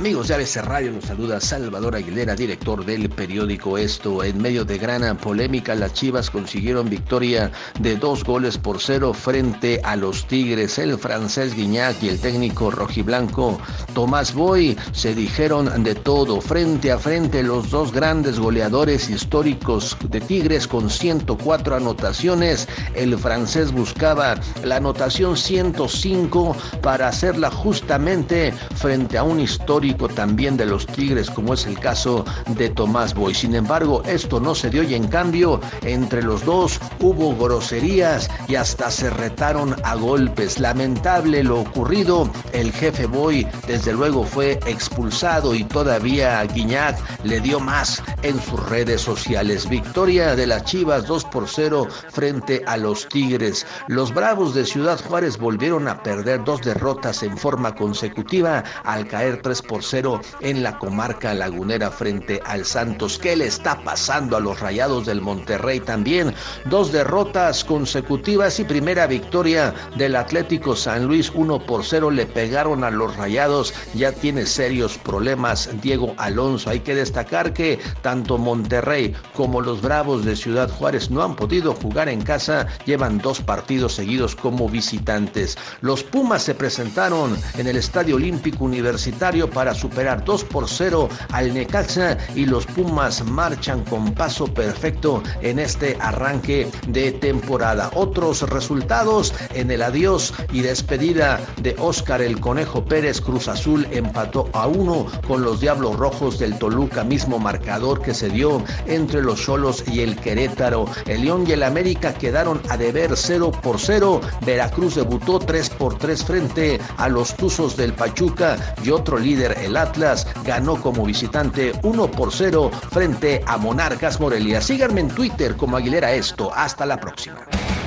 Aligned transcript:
Amigos 0.00 0.28
de 0.28 0.34
ABC 0.34 0.56
Radio, 0.64 0.92
nos 0.92 1.04
saluda 1.04 1.42
Salvador 1.42 1.94
Aguilera, 1.94 2.34
director 2.34 2.86
del 2.86 3.10
periódico 3.10 3.76
Esto. 3.76 4.24
En 4.24 4.40
medio 4.40 4.64
de 4.64 4.78
gran 4.78 5.14
polémica, 5.18 5.74
las 5.74 5.92
Chivas 5.92 6.30
consiguieron 6.30 6.88
victoria 6.88 7.52
de 7.80 7.96
dos 7.96 8.24
goles 8.24 8.56
por 8.56 8.80
cero 8.80 9.12
frente 9.12 9.78
a 9.84 9.96
los 9.96 10.26
Tigres. 10.26 10.78
El 10.78 10.96
francés 10.96 11.54
Guiñac 11.54 12.02
y 12.02 12.08
el 12.08 12.18
técnico 12.18 12.70
rojiblanco 12.70 13.60
Tomás 13.92 14.32
Boy 14.32 14.74
se 14.92 15.14
dijeron 15.14 15.84
de 15.84 15.94
todo. 15.94 16.40
Frente 16.40 16.92
a 16.92 16.98
frente, 16.98 17.42
los 17.42 17.68
dos 17.68 17.92
grandes 17.92 18.38
goleadores 18.38 19.10
históricos 19.10 19.98
de 20.08 20.22
Tigres 20.22 20.66
con 20.66 20.88
104 20.88 21.76
anotaciones. 21.76 22.68
El 22.94 23.18
francés 23.18 23.70
buscaba 23.70 24.40
la 24.64 24.76
anotación 24.76 25.36
105 25.36 26.56
para 26.80 27.08
hacerla 27.08 27.50
justamente 27.50 28.54
frente 28.76 29.18
a 29.18 29.24
un 29.24 29.40
histórico 29.40 29.89
también 29.96 30.56
de 30.56 30.66
los 30.66 30.86
Tigres, 30.86 31.30
como 31.30 31.54
es 31.54 31.66
el 31.66 31.78
caso 31.78 32.24
de 32.48 32.70
Tomás 32.70 33.14
Boy. 33.14 33.34
Sin 33.34 33.54
embargo, 33.54 34.02
esto 34.06 34.40
no 34.40 34.54
se 34.54 34.70
dio 34.70 34.82
y 34.82 34.94
en 34.94 35.08
cambio, 35.08 35.60
entre 35.82 36.22
los 36.22 36.44
dos 36.44 36.80
hubo 37.00 37.36
groserías 37.36 38.30
y 38.48 38.54
hasta 38.54 38.90
se 38.90 39.10
retaron 39.10 39.76
a 39.84 39.94
golpes. 39.94 40.58
Lamentable 40.58 41.42
lo 41.44 41.60
ocurrido, 41.60 42.28
el 42.52 42.72
jefe 42.72 43.06
Boy 43.06 43.46
desde 43.66 43.92
luego 43.92 44.24
fue 44.24 44.58
expulsado 44.66 45.54
y 45.54 45.64
todavía 45.64 46.42
Guiñac 46.44 46.98
le 47.24 47.40
dio 47.40 47.60
más 47.60 48.02
en 48.22 48.40
sus 48.40 48.68
redes 48.68 49.00
sociales. 49.00 49.68
Victoria 49.68 50.34
de 50.36 50.46
las 50.46 50.64
Chivas 50.64 51.06
2 51.06 51.24
por 51.26 51.48
0 51.48 51.86
frente 52.10 52.62
a 52.66 52.76
los 52.76 53.08
Tigres. 53.08 53.66
Los 53.88 54.12
Bravos 54.12 54.54
de 54.54 54.64
Ciudad 54.64 55.00
Juárez 55.00 55.38
volvieron 55.38 55.88
a 55.88 56.02
perder 56.02 56.44
dos 56.44 56.60
derrotas 56.62 57.22
en 57.22 57.36
forma 57.36 57.74
consecutiva 57.74 58.64
al 58.84 59.06
caer 59.06 59.40
3 59.42 59.62
por 59.62 59.79
cero 59.82 60.20
en 60.40 60.62
la 60.62 60.78
comarca 60.78 61.34
lagunera 61.34 61.90
frente 61.90 62.40
al 62.44 62.64
Santos. 62.64 63.18
¿Qué 63.18 63.36
le 63.36 63.46
está 63.46 63.82
pasando 63.82 64.36
a 64.36 64.40
los 64.40 64.60
Rayados 64.60 65.06
del 65.06 65.20
Monterrey 65.20 65.80
también? 65.80 66.34
Dos 66.66 66.92
derrotas 66.92 67.64
consecutivas 67.64 68.60
y 68.60 68.64
primera 68.64 69.06
victoria 69.06 69.74
del 69.96 70.16
Atlético 70.16 70.76
San 70.76 71.06
Luis 71.06 71.30
1 71.34 71.66
por 71.66 71.84
0 71.84 72.10
le 72.10 72.26
pegaron 72.26 72.84
a 72.84 72.90
los 72.90 73.16
Rayados. 73.16 73.72
Ya 73.94 74.12
tiene 74.12 74.46
serios 74.46 74.98
problemas 74.98 75.68
Diego 75.82 76.14
Alonso. 76.18 76.70
Hay 76.70 76.80
que 76.80 76.94
destacar 76.94 77.52
que 77.52 77.78
tanto 78.02 78.38
Monterrey 78.38 79.14
como 79.34 79.60
los 79.60 79.80
Bravos 79.82 80.24
de 80.24 80.36
Ciudad 80.36 80.70
Juárez 80.70 81.10
no 81.10 81.22
han 81.22 81.36
podido 81.36 81.74
jugar 81.74 82.08
en 82.08 82.22
casa. 82.22 82.66
Llevan 82.84 83.18
dos 83.18 83.40
partidos 83.40 83.94
seguidos 83.94 84.36
como 84.36 84.68
visitantes. 84.68 85.56
Los 85.80 86.02
Pumas 86.02 86.42
se 86.42 86.54
presentaron 86.54 87.36
en 87.56 87.66
el 87.66 87.76
Estadio 87.76 88.16
Olímpico 88.16 88.64
Universitario 88.64 89.48
superar 89.74 90.24
2 90.24 90.44
por 90.44 90.68
0 90.68 91.08
al 91.32 91.54
Necaxa 91.54 92.16
y 92.34 92.46
los 92.46 92.66
Pumas 92.66 93.24
marchan 93.24 93.84
con 93.84 94.12
paso 94.14 94.46
perfecto 94.46 95.22
en 95.42 95.58
este 95.58 95.96
arranque 96.00 96.70
de 96.88 97.12
temporada. 97.12 97.90
Otros 97.94 98.42
resultados 98.48 99.34
en 99.54 99.70
el 99.70 99.82
adiós 99.82 100.32
y 100.52 100.60
despedida 100.62 101.40
de 101.60 101.74
Óscar 101.78 102.22
el 102.22 102.40
Conejo 102.40 102.84
Pérez 102.84 103.20
Cruz 103.20 103.48
Azul 103.48 103.86
empató 103.90 104.48
a 104.52 104.66
uno 104.66 105.06
con 105.26 105.42
los 105.42 105.60
Diablos 105.60 105.96
Rojos 105.96 106.38
del 106.38 106.58
Toluca, 106.58 107.04
mismo 107.04 107.38
marcador 107.38 108.02
que 108.02 108.14
se 108.14 108.28
dio 108.28 108.62
entre 108.86 109.22
los 109.22 109.40
Cholos 109.40 109.84
y 109.86 110.00
el 110.00 110.16
Querétaro. 110.16 110.86
El 111.06 111.22
León 111.22 111.44
y 111.46 111.52
el 111.52 111.62
América 111.62 112.14
quedaron 112.14 112.60
a 112.68 112.76
deber 112.76 113.16
0 113.16 113.52
por 113.62 113.78
0. 113.78 114.20
Veracruz 114.44 114.94
debutó 114.96 115.38
3 115.38 115.70
por 115.70 115.98
3 115.98 116.24
frente 116.24 116.80
a 116.96 117.08
los 117.08 117.34
Tuzos 117.36 117.76
del 117.76 117.92
Pachuca 117.92 118.56
y 118.82 118.90
otro 118.90 119.18
líder 119.18 119.56
el 119.60 119.76
Atlas 119.76 120.26
ganó 120.44 120.80
como 120.80 121.04
visitante 121.04 121.72
1 121.82 122.10
por 122.10 122.32
0 122.32 122.70
frente 122.90 123.42
a 123.46 123.56
Monarcas 123.56 124.20
Morelia. 124.20 124.60
Síganme 124.60 125.00
en 125.00 125.08
Twitter 125.08 125.56
como 125.56 125.76
Aguilera 125.76 126.12
Esto. 126.12 126.52
Hasta 126.54 126.86
la 126.86 126.98
próxima. 126.98 127.46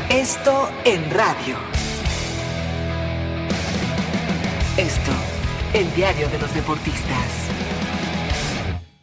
Esto 0.10 0.70
en 0.86 1.10
radio. 1.12 1.58
Esto, 4.78 5.12
el 5.74 5.94
diario 5.96 6.28
de 6.30 6.40
los 6.40 6.54
deportistas. 6.54 7.63